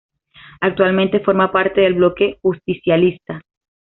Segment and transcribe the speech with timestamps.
[0.61, 3.43] Actualmente forma parte del Bloque Justicialista.